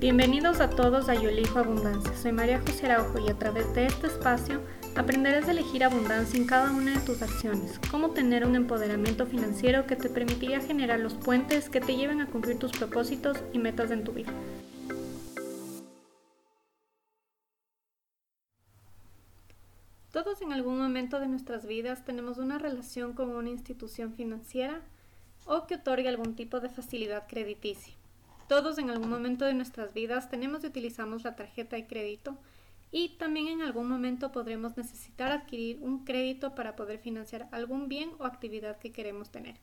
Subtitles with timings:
[0.00, 2.14] Bienvenidos a todos a Yo Elijo Abundancia.
[2.14, 4.62] Soy María José Araujo y a través de este espacio
[4.94, 9.88] aprenderás a elegir abundancia en cada una de tus acciones, cómo tener un empoderamiento financiero
[9.88, 13.90] que te permitiría generar los puentes que te lleven a cumplir tus propósitos y metas
[13.90, 14.32] en tu vida.
[20.12, 24.80] Todos en algún momento de nuestras vidas tenemos una relación con una institución financiera
[25.44, 27.97] o que otorgue algún tipo de facilidad crediticia.
[28.48, 32.38] Todos en algún momento de nuestras vidas tenemos y utilizamos la tarjeta de crédito
[32.90, 38.10] y también en algún momento podremos necesitar adquirir un crédito para poder financiar algún bien
[38.18, 39.56] o actividad que queremos tener.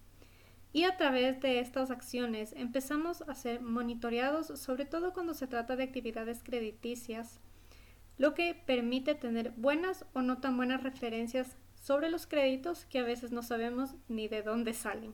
[0.72, 5.76] Y a través de estas acciones empezamos a ser monitoreados, sobre todo cuando se trata
[5.76, 7.40] de actividades crediticias,
[8.20, 13.04] lo que permite tener buenas o no tan buenas referencias sobre los créditos que a
[13.04, 15.14] veces no sabemos ni de dónde salen.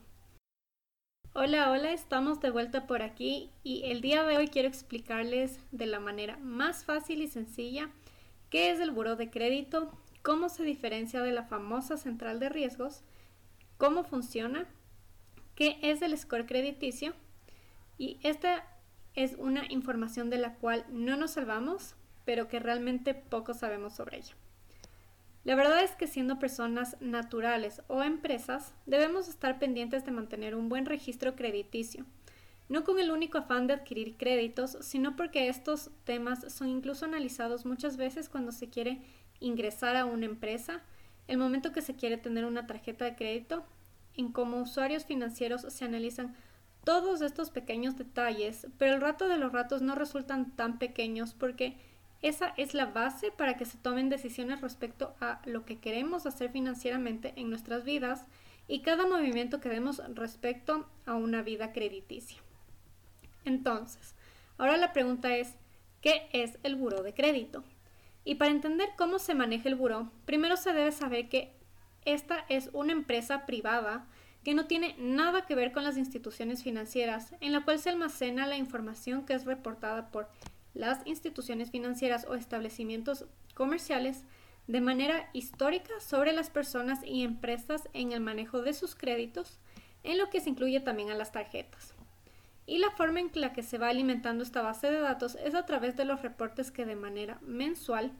[1.33, 5.85] Hola, hola, estamos de vuelta por aquí y el día de hoy quiero explicarles de
[5.85, 7.89] la manera más fácil y sencilla
[8.49, 13.03] qué es el buro de crédito, cómo se diferencia de la famosa central de riesgos,
[13.77, 14.67] cómo funciona,
[15.55, 17.13] qué es el score crediticio
[17.97, 18.67] y esta
[19.15, 24.17] es una información de la cual no nos salvamos, pero que realmente poco sabemos sobre
[24.17, 24.35] ella.
[25.43, 30.69] La verdad es que siendo personas naturales o empresas, debemos estar pendientes de mantener un
[30.69, 32.05] buen registro crediticio,
[32.69, 37.65] no con el único afán de adquirir créditos, sino porque estos temas son incluso analizados
[37.65, 39.01] muchas veces cuando se quiere
[39.39, 40.81] ingresar a una empresa,
[41.27, 43.65] el momento que se quiere tener una tarjeta de crédito,
[44.15, 46.35] en como usuarios financieros se analizan
[46.83, 51.77] todos estos pequeños detalles, pero el rato de los ratos no resultan tan pequeños porque
[52.21, 56.51] esa es la base para que se tomen decisiones respecto a lo que queremos hacer
[56.51, 58.27] financieramente en nuestras vidas
[58.67, 62.39] y cada movimiento que demos respecto a una vida crediticia.
[63.43, 64.15] Entonces,
[64.57, 65.55] ahora la pregunta es,
[66.01, 67.63] ¿qué es el buro de crédito?
[68.23, 71.55] Y para entender cómo se maneja el buro, primero se debe saber que
[72.05, 74.07] esta es una empresa privada
[74.43, 78.47] que no tiene nada que ver con las instituciones financieras, en la cual se almacena
[78.47, 80.29] la información que es reportada por
[80.73, 84.23] las instituciones financieras o establecimientos comerciales
[84.67, 89.59] de manera histórica sobre las personas y empresas en el manejo de sus créditos,
[90.03, 91.93] en lo que se incluye también a las tarjetas.
[92.65, 95.65] Y la forma en la que se va alimentando esta base de datos es a
[95.65, 98.11] través de los reportes que de manera mensual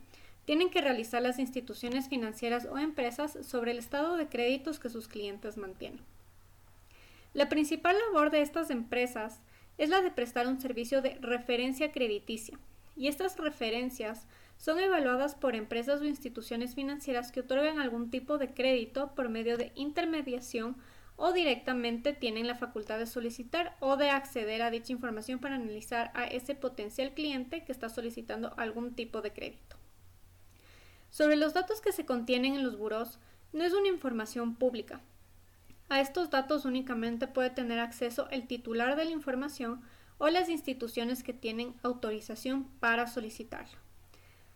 [0.46, 5.08] tienen que realizar las instituciones financieras o empresas sobre el estado de créditos que sus
[5.08, 6.02] clientes mantienen.
[7.34, 9.40] La principal labor de estas empresas
[9.82, 12.60] es la de prestar un servicio de referencia crediticia,
[12.96, 18.54] y estas referencias son evaluadas por empresas o instituciones financieras que otorgan algún tipo de
[18.54, 20.78] crédito por medio de intermediación
[21.16, 26.12] o directamente tienen la facultad de solicitar o de acceder a dicha información para analizar
[26.14, 29.78] a ese potencial cliente que está solicitando algún tipo de crédito.
[31.10, 33.18] Sobre los datos que se contienen en los buros,
[33.52, 35.02] no es una información pública,
[35.92, 39.82] a estos datos únicamente puede tener acceso el titular de la información
[40.20, 43.78] o las instituciones que tienen autorización para solicitarlo.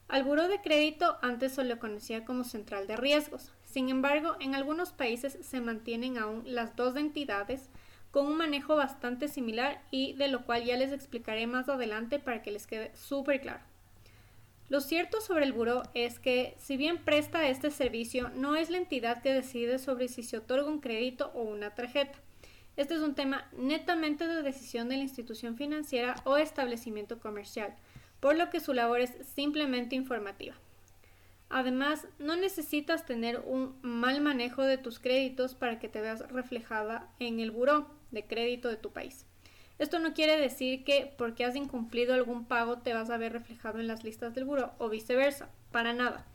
[0.07, 3.51] Al Buró de Crédito antes se lo conocía como Central de Riesgos.
[3.63, 7.69] Sin embargo, en algunos países se mantienen aún las dos entidades
[8.11, 12.43] con un manejo bastante similar y de lo cual ya les explicaré más adelante para
[12.43, 13.74] que les quede súper claro.
[14.67, 18.77] Lo cierto sobre el buró es que, si bien presta este servicio, no es la
[18.77, 22.17] entidad que decide sobre si se otorga un crédito o una tarjeta.
[22.75, 27.75] Este es un tema netamente de decisión de la institución financiera o establecimiento comercial,
[28.19, 30.55] por lo que su labor es simplemente informativa.
[31.49, 37.07] Además, no necesitas tener un mal manejo de tus créditos para que te veas reflejada
[37.19, 39.27] en el buró de crédito de tu país.
[39.77, 43.79] Esto no quiere decir que porque has incumplido algún pago te vas a ver reflejado
[43.79, 46.25] en las listas del buro o viceversa, para nada.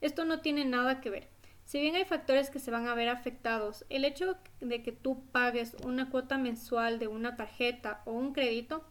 [0.00, 1.28] Esto no tiene nada que ver.
[1.64, 5.22] Si bien hay factores que se van a ver afectados, el hecho de que tú
[5.32, 8.84] pagues una cuota mensual de una tarjeta o un crédito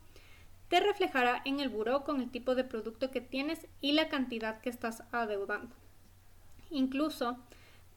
[0.69, 4.61] te reflejará en el buro con el tipo de producto que tienes y la cantidad
[4.61, 5.75] que estás adeudando.
[6.69, 7.39] Incluso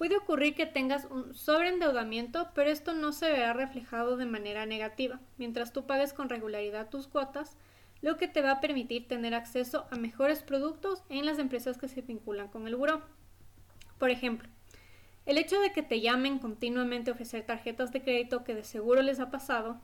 [0.00, 5.20] Puede ocurrir que tengas un sobreendeudamiento, pero esto no se verá reflejado de manera negativa,
[5.36, 7.58] mientras tú pagues con regularidad tus cuotas,
[8.00, 11.86] lo que te va a permitir tener acceso a mejores productos en las empresas que
[11.86, 13.02] se vinculan con el buró.
[13.98, 14.48] Por ejemplo,
[15.26, 19.02] el hecho de que te llamen continuamente a ofrecer tarjetas de crédito que de seguro
[19.02, 19.82] les ha pasado,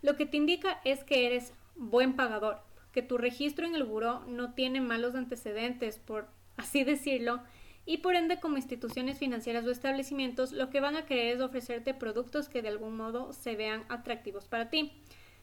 [0.00, 4.20] lo que te indica es que eres buen pagador, que tu registro en el buró
[4.20, 6.26] no tiene malos antecedentes, por
[6.56, 7.42] así decirlo,
[7.88, 11.94] y por ende como instituciones financieras o establecimientos lo que van a querer es ofrecerte
[11.94, 14.92] productos que de algún modo se vean atractivos para ti.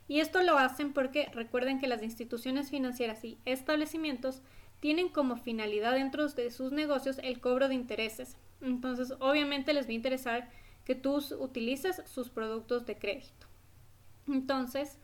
[0.07, 4.43] Y esto lo hacen porque recuerden que las instituciones financieras y establecimientos
[4.79, 8.37] tienen como finalidad dentro de sus negocios el cobro de intereses.
[8.61, 10.51] Entonces, obviamente les va a interesar
[10.85, 13.47] que tú utilices sus productos de crédito.
[14.27, 14.99] Entonces,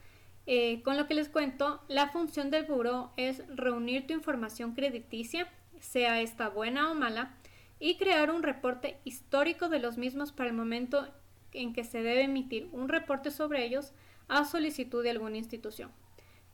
[0.46, 5.48] eh, con lo que les cuento, la función del buro es reunir tu información crediticia,
[5.82, 7.36] sea esta buena o mala,
[7.80, 11.12] y crear un reporte histórico de los mismos para el momento
[11.52, 13.92] en que se debe emitir un reporte sobre ellos
[14.28, 15.92] a solicitud de alguna institución.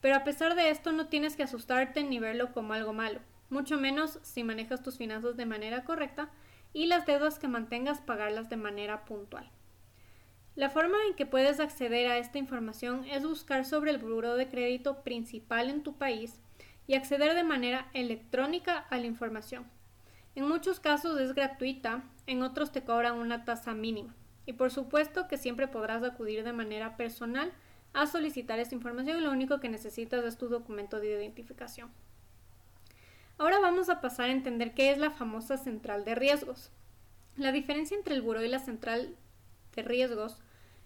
[0.02, 3.20] Pero a pesar de esto no tienes que asustarte ni verlo como algo malo,
[3.50, 6.30] mucho menos si manejas tus finanzas de manera correcta
[6.74, 9.50] y las deudas que mantengas pagarlas de manera puntual.
[10.56, 14.48] La forma en que puedes acceder a esta información es buscar sobre el buro de
[14.50, 16.40] crédito principal en tu país
[16.88, 19.66] y acceder de manera electrónica a la información.
[20.36, 24.16] En muchos casos es gratuita, en otros te cobran una tasa mínima.
[24.46, 27.52] Y por supuesto que siempre podrás acudir de manera personal
[27.94, 31.92] a solicitar esta información y lo único que necesitas es tu documento de identificación.
[33.38, 36.72] Ahora vamos a pasar a entender qué es la famosa central de riesgos.
[37.36, 39.16] La diferencia entre el buro y la central
[39.76, 40.42] de riesgos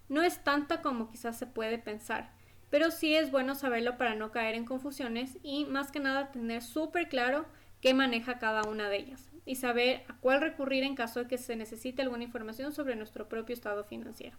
[0.10, 2.32] no es tanta como quizás se puede pensar,
[2.72, 6.64] pero sí es bueno saberlo para no caer en confusiones y más que nada tener
[6.64, 7.46] súper claro
[7.82, 11.38] qué maneja cada una de ellas y saber a cuál recurrir en caso de que
[11.38, 14.38] se necesite alguna información sobre nuestro propio estado financiero.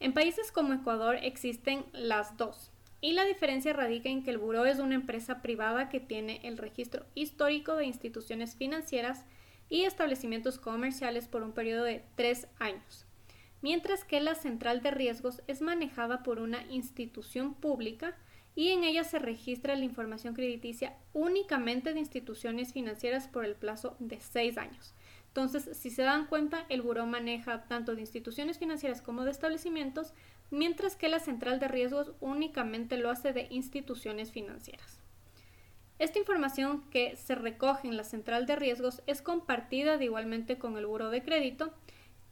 [0.00, 2.72] En países como Ecuador existen las dos,
[3.04, 6.56] y la diferencia radica en que el buró es una empresa privada que tiene el
[6.56, 9.26] registro histórico de instituciones financieras
[9.68, 13.03] y establecimientos comerciales por un periodo de tres años,
[13.64, 18.14] mientras que la central de riesgos es manejada por una institución pública
[18.54, 23.96] y en ella se registra la información crediticia únicamente de instituciones financieras por el plazo
[24.00, 24.92] de seis años.
[25.28, 30.12] Entonces, si se dan cuenta, el buró maneja tanto de instituciones financieras como de establecimientos,
[30.50, 35.00] mientras que la central de riesgos únicamente lo hace de instituciones financieras.
[35.98, 40.76] Esta información que se recoge en la central de riesgos es compartida de igualmente con
[40.76, 41.72] el buro de crédito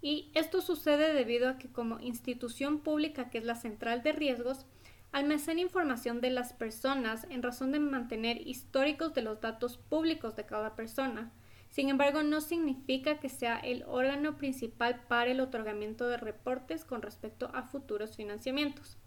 [0.02, 4.66] y esto sucede debido a que como institución pública que es la central de riesgos
[5.12, 10.44] almacena información de las personas en razón de mantener históricos de los datos públicos de
[10.44, 11.32] cada persona
[11.72, 17.00] sin embargo, no significa que sea el órgano principal para el otorgamiento de reportes con
[17.00, 18.99] respecto a futuros financiamientos.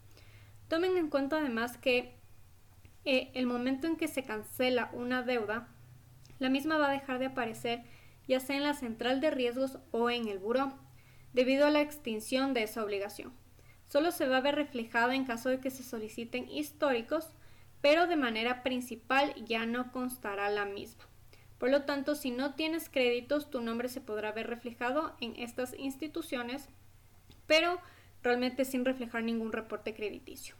[0.68, 2.18] Tomen en cuenta además que
[3.03, 5.68] eh, el momento en que se cancela una deuda,
[6.39, 7.83] la misma va a dejar de aparecer
[8.27, 10.74] ya sea en la central de riesgos o en el buró,
[11.35, 13.33] debido a la extinción de esa obligación.
[13.89, 17.29] Solo se va a ver reflejada en caso de que se soliciten históricos,
[17.81, 21.03] pero de manera principal ya no constará la misma.
[21.57, 25.77] Por lo tanto, si no tienes créditos, tu nombre se podrá ver reflejado en estas
[25.77, 26.69] instituciones,
[27.47, 27.79] pero
[28.23, 30.55] realmente sin reflejar ningún reporte crediticio.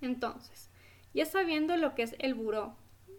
[0.00, 0.70] Entonces,
[1.12, 2.76] ya sabiendo lo que es el buró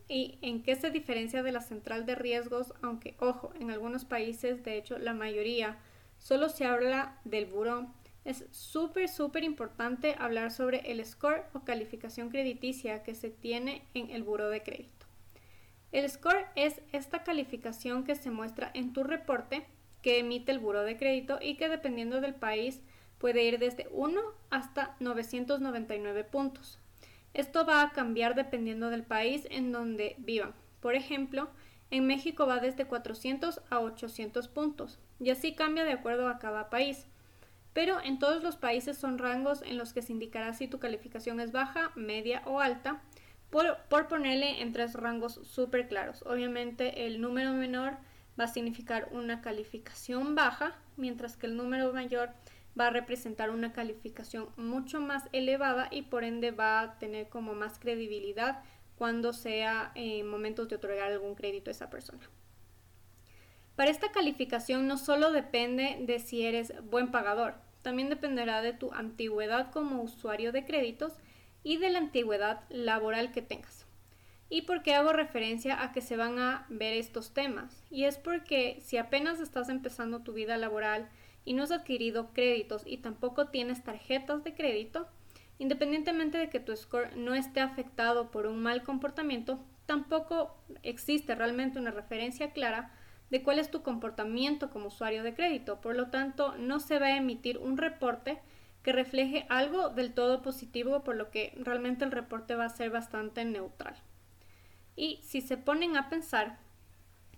[0.08, 4.64] y en qué se diferencia de la central de riesgos, aunque ojo, en algunos países,
[4.64, 5.78] de hecho la mayoría,
[6.20, 7.88] solo se habla del buró,
[8.26, 14.12] es súper, súper importante hablar sobre el score o calificación crediticia que se tiene en
[14.12, 15.08] el buró de crédito.
[15.92, 19.66] El score es esta calificación que se muestra en tu reporte
[20.04, 22.82] que emite el buro de crédito y que dependiendo del país
[23.18, 26.80] puede ir desde 1 hasta 999 puntos.
[27.34, 30.54] Esto va a cambiar dependiendo del país en donde vivan.
[30.80, 31.50] Por ejemplo,
[31.92, 36.70] en México va desde 400 a 800 puntos y así cambia de acuerdo a cada
[36.70, 37.06] país.
[37.74, 41.40] Pero en todos los países son rangos en los que se indicará si tu calificación
[41.40, 43.02] es baja, media o alta
[43.50, 46.24] por, ponerle en tres rangos súper claros.
[46.24, 47.98] Obviamente el número menor
[48.40, 52.30] va a significar una calificación baja, mientras que el número mayor
[52.80, 57.54] va a representar una calificación mucho más elevada y por ende va a tener como
[57.54, 58.64] más credibilidad
[58.98, 62.22] cuando sea en momentos de otorgar algún crédito a esa persona.
[63.80, 68.92] Para esta calificación no solo depende de si eres buen pagador, también dependerá de tu
[68.92, 71.14] antigüedad como usuario de créditos
[71.64, 73.86] y de la antigüedad laboral que tengas.
[74.50, 77.82] ¿Y por qué hago referencia a que se van a ver estos temas?
[77.90, 81.08] Y es porque si apenas estás empezando tu vida laboral
[81.46, 85.08] y no has adquirido créditos y tampoco tienes tarjetas de crédito,
[85.58, 91.80] independientemente de que tu score no esté afectado por un mal comportamiento, tampoco existe realmente
[91.80, 92.92] una referencia clara
[93.30, 95.82] de cuál es tu comportamiento como usuario de crédito.
[95.82, 98.40] Por lo tanto, no se va a emitir un reporte
[98.84, 102.90] que refleje algo del todo positivo, por lo que realmente el reporte va a ser
[102.90, 103.96] bastante neutral.
[104.96, 106.58] Y si se ponen a pensar,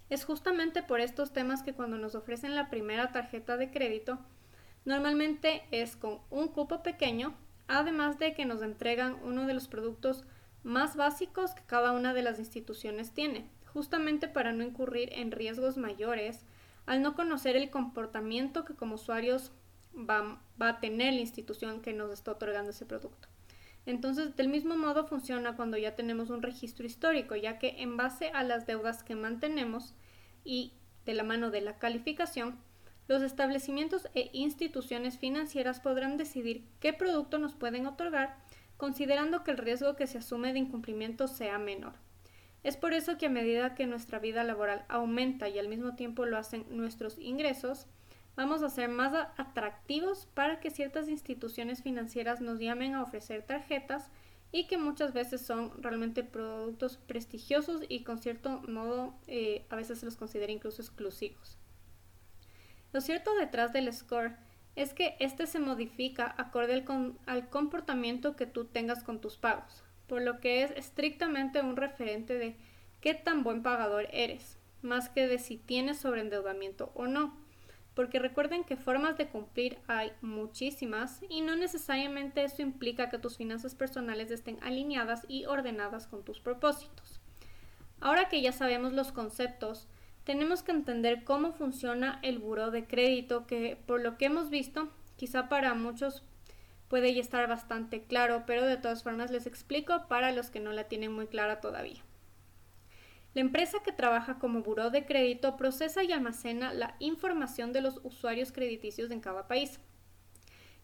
[0.10, 4.20] es justamente por estos temas que cuando nos ofrecen la primera tarjeta de crédito,
[4.86, 7.34] normalmente es con un cupo pequeño,
[7.68, 10.26] además de que nos entregan uno de los productos
[10.64, 15.78] más básicos que cada una de las instituciones tiene, justamente para no incurrir en riesgos
[15.78, 16.46] mayores
[16.86, 19.52] al no conocer el comportamiento que como usuarios
[19.96, 23.28] va, a tener la institución que nos está otorgando ese producto.
[23.86, 28.30] Entonces, del mismo modo funciona cuando ya tenemos un registro histórico, ya que en base
[28.30, 29.96] a las deudas que mantenemos
[30.44, 30.74] y
[31.06, 32.60] de la mano de la calificación,
[33.08, 38.38] los establecimientos e instituciones financieras podrán decidir qué producto nos pueden otorgar,
[38.78, 41.94] considerando que el riesgo que se asume de incumplimiento sea menor.
[42.64, 46.26] Es por eso que a medida que nuestra vida laboral aumenta y al mismo tiempo
[46.26, 47.88] lo hacen nuestros ingresos,
[48.36, 54.10] vamos a ser más atractivos para que ciertas instituciones financieras nos llamen a ofrecer tarjetas
[54.52, 60.00] y que muchas veces son realmente productos prestigiosos y con cierto modo eh, a veces
[60.00, 61.58] se los considera incluso exclusivos.
[62.92, 64.36] Lo cierto detrás del score
[64.76, 69.84] es que este se modifica acorde al, al comportamiento que tú tengas con tus pagos,
[70.12, 72.58] por lo que es estrictamente un referente de
[73.00, 77.40] qué tan buen pagador eres, más que de si tienes sobreendeudamiento o no
[77.94, 83.38] porque recuerden que formas de cumplir hay muchísimas y no necesariamente eso implica que tus
[83.38, 87.22] finanzas personales estén alineadas y ordenadas con tus propósitos.
[88.02, 89.88] Ahora que ya sabemos los conceptos,
[90.26, 94.90] tenemos que entender cómo funciona el buro de crédito, que por lo que hemos visto,
[95.16, 96.26] quizá para muchos
[96.92, 100.74] puede ya estar bastante claro, pero de todas formas les explico para los que no
[100.74, 102.04] la tienen muy clara todavía.
[103.34, 108.02] La empresa que trabaja como buró de crédito procesa y almacena la información de los
[108.04, 109.80] usuarios crediticios en cada país.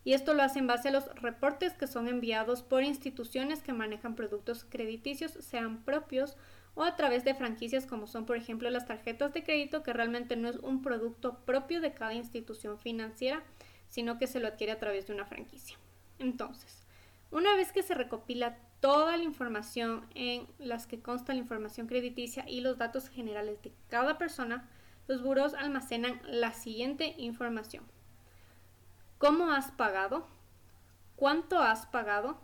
[0.06, 3.74] Y esto lo hace en base a los reportes que son enviados por instituciones que
[3.74, 6.38] manejan productos crediticios, sean propios
[6.74, 10.38] o a través de franquicias como son por ejemplo las tarjetas de crédito, que realmente
[10.38, 13.44] no es un producto propio de cada institución financiera,
[13.90, 15.78] sino que se lo adquiere a través de una franquicia.
[16.20, 16.84] Entonces,
[17.32, 22.48] una vez que se recopila toda la información en las que consta la información crediticia
[22.48, 24.70] y los datos generales de cada persona,
[25.08, 27.84] los buros almacenan la siguiente información.
[29.18, 30.28] ¿Cómo has pagado?
[31.16, 32.38] ¿Cuánto has pagado?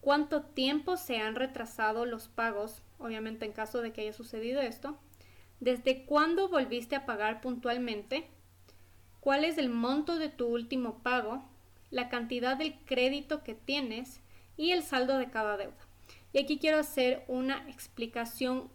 [0.00, 2.82] ¿Cuánto tiempo se han retrasado los pagos?
[2.98, 4.96] Obviamente en caso de que haya sucedido esto.
[5.58, 8.30] ¿Desde cuándo volviste a pagar puntualmente?
[9.20, 11.44] ¿Cuál es el monto de tu último pago?
[11.90, 14.20] La cantidad del crédito que tienes
[14.56, 15.86] y el saldo de cada deuda.
[16.32, 18.70] Y aquí quiero hacer una explicación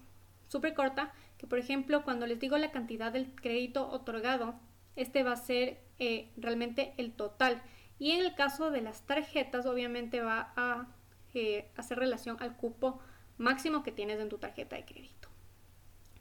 [0.48, 4.55] súper corta, que por ejemplo cuando les digo la cantidad del crédito otorgado,
[4.95, 7.62] este va a ser eh, realmente el total.
[8.00, 10.88] Y en el caso de las tarjetas, obviamente va a
[11.34, 13.00] eh, hacer relación al cupo
[13.38, 15.29] máximo que tienes en tu tarjeta de crédito.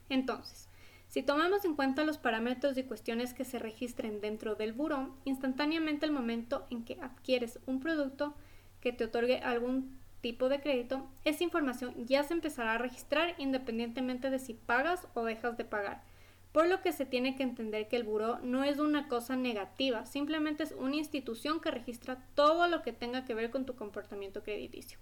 [0.09, 0.69] Entonces,
[1.15, 6.05] si tomamos en cuenta los parámetros y cuestiones que se registren dentro del buró, instantáneamente
[6.07, 8.35] el momento en que adquieres un producto
[8.81, 14.29] que te otorgue algún tipo de crédito, esa información ya se empezará a registrar independientemente
[14.29, 16.03] de si pagas o dejas de pagar.
[16.51, 20.07] Por lo que se tiene que entender que el buró no es una cosa negativa,
[20.07, 24.43] simplemente es una institución que registra todo lo que tenga que ver con tu comportamiento
[24.43, 24.99] crediticio.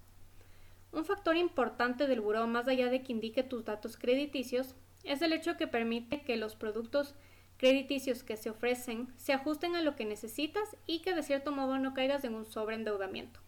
[0.92, 5.32] Un factor importante del buró, más allá de que indique tus datos crediticios, es el
[5.32, 7.14] hecho que permite que los productos
[7.56, 11.78] crediticios que se ofrecen se ajusten a lo que necesitas y que de cierto modo
[11.78, 13.40] no caigas en un sobreendeudamiento.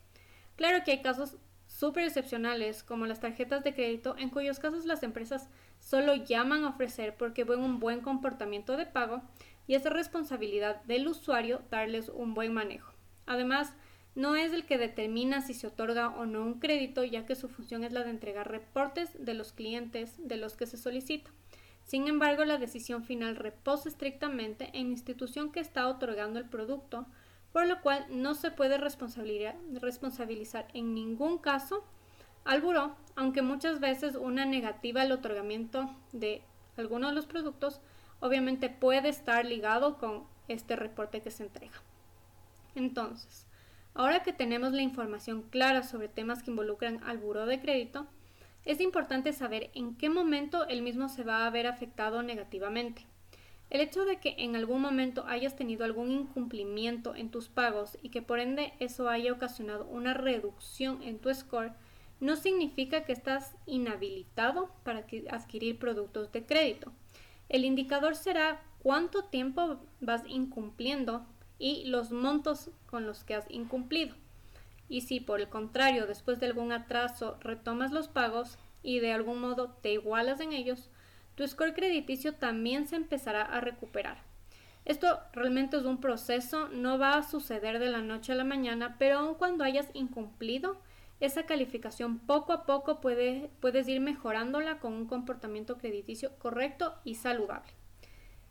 [0.56, 5.02] Claro que hay casos súper excepcionales, como las tarjetas de crédito, en cuyos casos las
[5.02, 5.48] empresas
[5.80, 9.22] solo llaman a ofrecer porque ven un buen comportamiento de pago
[9.66, 12.92] y es responsabilidad del usuario darles un buen manejo.
[13.26, 13.74] Además,
[14.14, 17.48] no es el que determina si se otorga o no un crédito, ya que su
[17.48, 21.30] función es la de entregar reportes de los clientes de los que se solicita.
[21.84, 27.06] Sin embargo, la decisión final reposa estrictamente en la institución que está otorgando el producto,
[27.52, 31.84] por lo cual no se puede responsabilizar en ningún caso
[32.44, 36.42] al buró, aunque muchas veces una negativa al otorgamiento de
[36.76, 37.80] alguno de los productos
[38.20, 41.74] obviamente puede estar ligado con este reporte que se entrega.
[42.74, 43.46] Entonces,
[43.94, 48.06] ahora que tenemos la información clara sobre temas que involucran al buró de crédito,
[48.64, 53.06] es importante saber en qué momento el mismo se va a ver afectado negativamente.
[53.70, 58.10] El hecho de que en algún momento hayas tenido algún incumplimiento en tus pagos y
[58.10, 61.72] que por ende eso haya ocasionado una reducción en tu score
[62.20, 66.92] no significa que estás inhabilitado para adquirir productos de crédito.
[67.48, 71.26] El indicador será cuánto tiempo vas incumpliendo
[71.58, 74.14] y los montos con los que has incumplido.
[74.88, 79.40] Y si por el contrario después de algún atraso retomas los pagos y de algún
[79.40, 80.90] modo te igualas en ellos,
[81.34, 84.22] tu score crediticio también se empezará a recuperar.
[84.84, 88.96] Esto realmente es un proceso, no va a suceder de la noche a la mañana,
[88.98, 90.76] pero aun cuando hayas incumplido
[91.20, 97.72] esa calificación, poco a poco puedes ir mejorándola con un comportamiento crediticio correcto y saludable.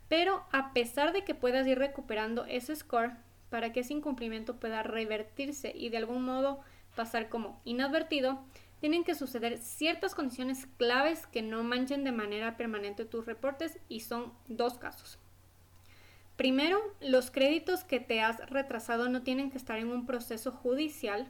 [0.08, 3.12] Pero a pesar de que puedas ir recuperando ese score
[3.54, 6.58] para que ese incumplimiento pueda revertirse y de algún modo
[6.96, 8.42] pasar como inadvertido,
[8.80, 14.00] tienen que suceder ciertas condiciones claves que no manchen de manera permanente tus reportes y
[14.00, 15.20] son dos casos.
[16.34, 21.28] Primero, los créditos que te has retrasado no tienen que estar en un proceso judicial.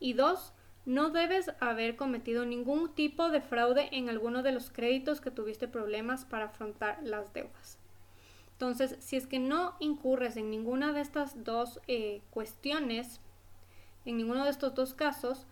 [0.00, 0.54] Y dos,
[0.86, 5.68] no debes haber cometido ningún tipo de fraude en alguno de los créditos que tuviste
[5.68, 7.81] problemas para afrontar las deudas.
[8.62, 13.20] Entonces, si es que no incurres en ninguna de estas dos eh, cuestiones,
[14.04, 15.48] en ninguno de estos dos casos,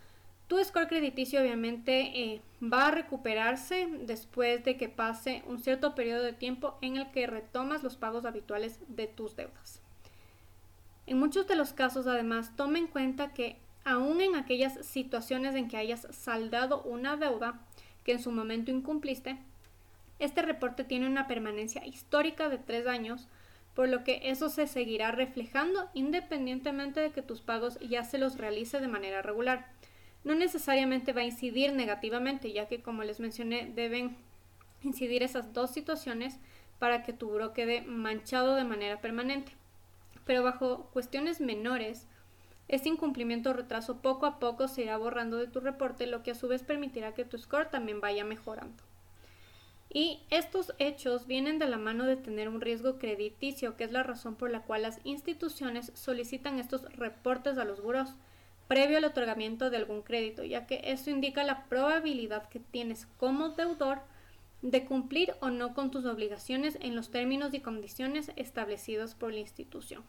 [0.46, 6.22] tu score crediticio obviamente eh, va a recuperarse después de que pase un cierto periodo
[6.22, 9.82] de tiempo en el que retomas los pagos habituales de tus deudas.
[11.08, 15.66] En muchos de los casos, además, toma en cuenta que aún en aquellas situaciones en
[15.66, 17.58] que hayas saldado una deuda
[18.04, 19.36] que en su momento incumpliste,
[20.20, 23.28] este reporte tiene una permanencia histórica de tres años,
[23.74, 28.38] por lo que eso se seguirá reflejando independientemente de que tus pagos ya se los
[28.38, 29.66] realice de manera regular
[30.24, 34.16] no necesariamente va a incidir negativamente, ya que como les mencioné, deben
[34.82, 36.38] incidir esas dos situaciones
[36.78, 39.52] para que tu buro quede manchado de manera permanente.
[40.24, 42.06] Pero bajo cuestiones menores,
[42.68, 46.32] este incumplimiento o retraso poco a poco se irá borrando de tu reporte, lo que
[46.32, 48.82] a su vez permitirá que tu score también vaya mejorando.
[49.92, 54.04] Y estos hechos vienen de la mano de tener un riesgo crediticio, que es la
[54.04, 58.14] razón por la cual las instituciones solicitan estos reportes a los buros
[58.68, 63.48] previo al otorgamiento de algún crédito, ya que eso indica la probabilidad que tienes como
[63.48, 63.98] deudor
[64.62, 69.40] de cumplir o no con tus obligaciones en los términos y condiciones establecidos por la
[69.40, 70.04] institución.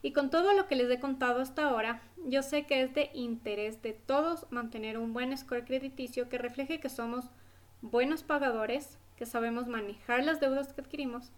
[0.00, 3.10] Y con todo lo que les he contado hasta ahora, yo sé que es de
[3.12, 7.26] interés de todos mantener un buen score crediticio que refleje que somos
[7.82, 11.32] buenos pagadores, que sabemos manejar las deudas que adquirimos,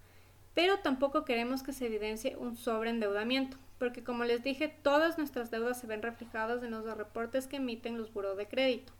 [0.55, 5.81] pero tampoco queremos que se evidencie un sobreendeudamiento porque como les dije, todas nuestras deudas
[5.81, 8.93] se ven reflejadas en los reportes que emiten los buros de crédito.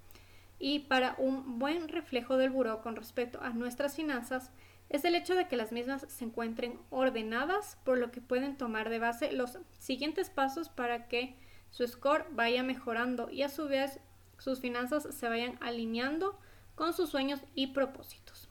[0.61, 4.51] Y para un buen reflejo del buró con respecto a nuestras finanzas
[4.89, 8.89] es el hecho de que las mismas se encuentren ordenadas, por lo que pueden tomar
[8.89, 11.37] de base los siguientes pasos para que
[11.71, 14.01] su score vaya mejorando y a su vez
[14.39, 16.39] sus finanzas se vayan alineando
[16.79, 18.49] con sus sueños y propósitos.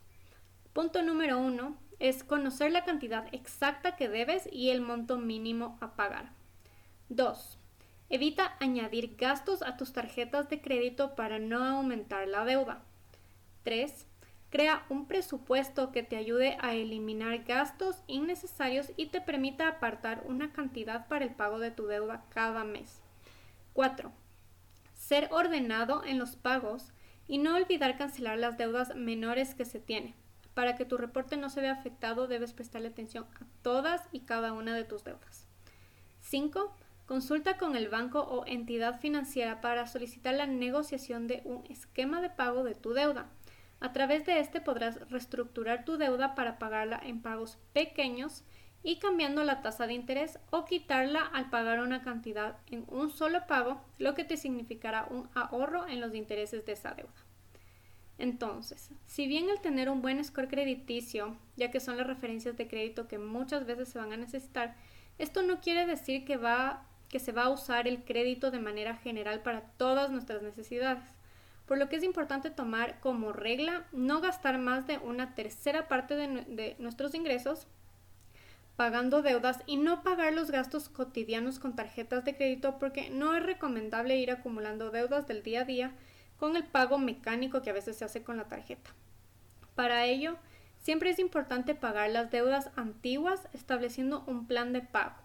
[0.73, 5.95] Punto número uno, es conocer la cantidad exacta que debes y el monto mínimo a
[5.95, 6.31] pagar.
[7.07, 7.57] 2.
[8.09, 12.83] Evita añadir gastos a tus tarjetas de crédito para no aumentar la deuda.
[13.63, 14.05] 3.
[14.49, 20.51] Crea un presupuesto que te ayude a eliminar gastos innecesarios y te permita apartar una
[20.51, 22.99] cantidad para el pago de tu deuda cada mes.
[23.71, 24.11] 4.
[24.93, 26.91] Ser ordenado en los pagos
[27.27, 30.15] y no olvidar cancelar las deudas menores que se tiene.
[30.53, 34.53] Para que tu reporte no se vea afectado, debes prestarle atención a todas y cada
[34.53, 35.45] una de tus deudas.
[36.21, 36.75] 5.
[37.05, 42.29] Consulta con el banco o entidad financiera para solicitar la negociación de un esquema de
[42.29, 43.29] pago de tu deuda.
[43.79, 48.43] A través de este podrás reestructurar tu deuda para pagarla en pagos pequeños
[48.83, 53.45] y cambiando la tasa de interés o quitarla al pagar una cantidad en un solo
[53.47, 57.27] pago, lo que te significará un ahorro en los intereses de esa deuda.
[58.17, 62.67] Entonces, si bien el tener un buen score crediticio, ya que son las referencias de
[62.67, 64.75] crédito que muchas veces se van a necesitar,
[65.19, 68.95] esto no quiere decir que, va, que se va a usar el crédito de manera
[68.95, 71.03] general para todas nuestras necesidades.
[71.67, 76.15] Por lo que es importante tomar como regla no gastar más de una tercera parte
[76.15, 77.67] de, de nuestros ingresos
[78.77, 83.43] pagando deudas y no pagar los gastos cotidianos con tarjetas de crédito porque no es
[83.43, 85.91] recomendable ir acumulando deudas del día a día
[86.37, 88.91] con el pago mecánico que a veces se hace con la tarjeta.
[89.73, 90.37] Para ello,
[90.77, 95.15] siempre es importante pagar las deudas antiguas estableciendo un plan de pago.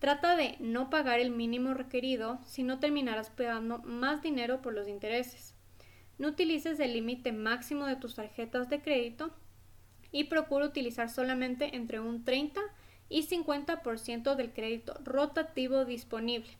[0.00, 4.88] Trata de no pagar el mínimo requerido si no terminarás pagando más dinero por los
[4.88, 5.54] intereses.
[6.18, 9.30] No utilices el límite máximo de tus tarjetas de crédito
[10.12, 12.60] y procura utilizar solamente entre un 30
[13.08, 16.56] y 50% del crédito rotativo disponible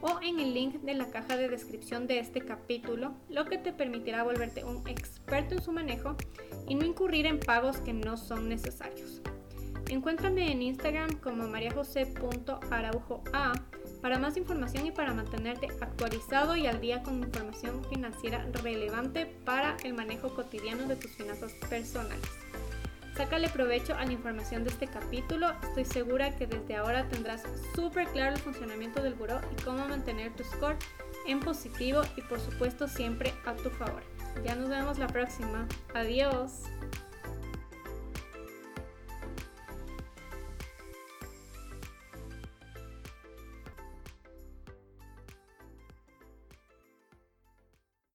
[0.00, 3.72] o en el link de la caja de descripción de este capítulo, lo que te
[3.72, 6.14] permitirá volverte un experto en su manejo
[6.68, 9.20] y no incurrir en pagos que no son necesarios.
[9.88, 13.54] Encuéntrame en Instagram como mariajose.araujoa
[14.00, 19.76] para más información y para mantenerte actualizado y al día con información financiera relevante para
[19.84, 22.20] el manejo cotidiano de tus finanzas personales.
[23.16, 25.50] Sácale provecho a la información de este capítulo.
[25.62, 27.42] Estoy segura que desde ahora tendrás
[27.74, 30.76] súper claro el funcionamiento del buró y cómo mantener tu score
[31.26, 34.02] en positivo y por supuesto siempre a tu favor.
[34.44, 35.66] Ya nos vemos la próxima.
[35.94, 36.62] Adiós.